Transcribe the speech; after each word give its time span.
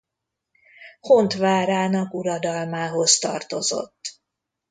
Hont 0.99 1.33
várának 1.33 2.13
uradalmához 2.13 3.17
tartozott. 3.19 4.19